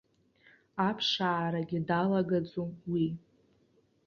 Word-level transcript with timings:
Аԥшаарагьы 0.87 1.79
далагаӡом 1.87 2.69
уи. 2.91 3.07